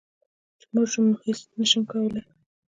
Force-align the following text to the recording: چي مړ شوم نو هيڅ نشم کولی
چي 0.59 0.65
مړ 0.73 0.85
شوم 0.91 1.05
نو 1.11 1.17
هيڅ 1.25 1.39
نشم 1.59 1.81
کولی 1.91 2.21